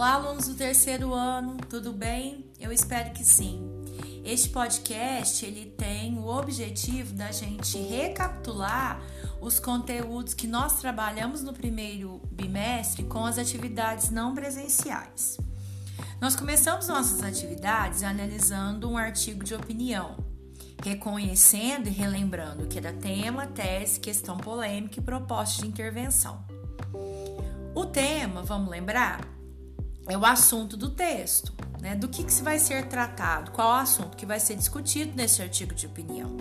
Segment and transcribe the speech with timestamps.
[0.00, 2.50] Olá, alunos do terceiro ano, tudo bem?
[2.58, 3.60] Eu espero que sim.
[4.24, 8.98] Este podcast ele tem o objetivo da gente recapitular
[9.42, 15.36] os conteúdos que nós trabalhamos no primeiro bimestre com as atividades não presenciais.
[16.18, 20.16] Nós começamos nossas atividades analisando um artigo de opinião,
[20.82, 26.42] reconhecendo e relembrando que era tema, tese, questão polêmica e proposta de intervenção.
[27.74, 29.39] O tema, vamos lembrar,
[30.10, 31.94] é o assunto do texto, né?
[31.94, 35.74] Do que, que vai ser tratado, qual o assunto que vai ser discutido nesse artigo
[35.74, 36.36] de opinião.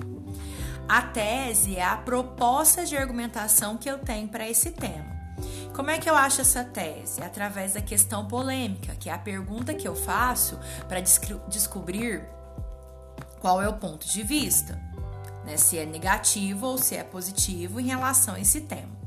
[0.87, 5.19] A tese é a proposta de argumentação que eu tenho para esse tema.
[5.73, 7.21] Como é que eu acho essa tese?
[7.21, 12.27] Através da questão polêmica, que é a pergunta que eu faço para descobrir
[13.39, 14.81] qual é o ponto de vista,
[15.45, 15.55] né?
[15.55, 18.99] se é negativo ou se é positivo em relação a esse tema.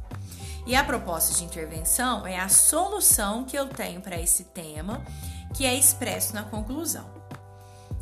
[0.65, 5.05] E a proposta de intervenção é a solução que eu tenho para esse tema,
[5.55, 7.11] que é expresso na conclusão.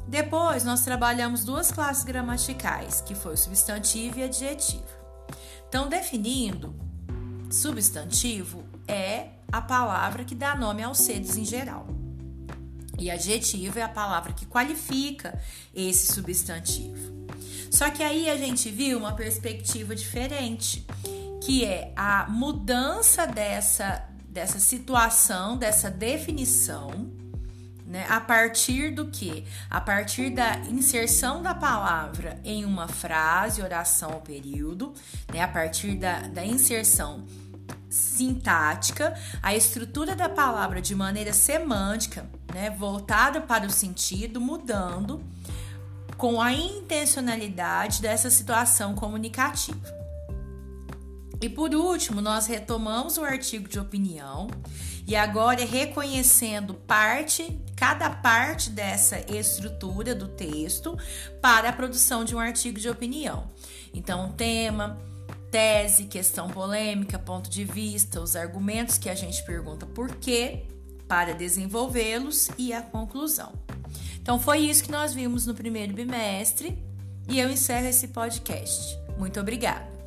[0.06, 5.00] Depois, nós trabalhamos duas classes gramaticais, que foi o substantivo e adjetivo.
[5.69, 6.75] Então, definindo,
[7.50, 11.86] substantivo é a palavra que dá nome aos seres em geral.
[12.98, 15.41] E adjetivo é a palavra que qualifica
[15.74, 17.27] esse substantivo.
[17.70, 20.84] Só que aí a gente viu uma perspectiva diferente
[21.41, 27.10] que é a mudança dessa, dessa situação, dessa definição,
[27.91, 28.06] né?
[28.08, 29.44] A partir do que?
[29.68, 34.94] A partir da inserção da palavra em uma frase, oração ou período,
[35.33, 35.41] né?
[35.41, 37.27] A partir da, da inserção
[37.88, 42.70] sintática, a estrutura da palavra de maneira semântica, né?
[42.70, 45.20] Voltada para o sentido, mudando
[46.16, 50.00] com a intencionalidade dessa situação comunicativa.
[51.41, 54.48] E por último, nós retomamos o artigo de opinião
[55.06, 60.96] e agora reconhecendo parte, cada parte dessa estrutura do texto
[61.40, 63.50] para a produção de um artigo de opinião.
[63.95, 65.00] Então, tema,
[65.50, 70.64] tese, questão polêmica, ponto de vista, os argumentos que a gente pergunta por quê,
[71.08, 73.52] para desenvolvê-los e a conclusão.
[74.23, 76.79] Então, foi isso que nós vimos no primeiro bimestre
[77.29, 78.96] e eu encerro esse podcast.
[79.18, 79.99] Muito obrigada!